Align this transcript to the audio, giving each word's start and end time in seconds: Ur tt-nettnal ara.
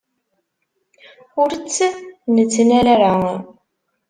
Ur 1.41 1.49
tt-nettnal 1.67 2.85
ara. 2.93 3.11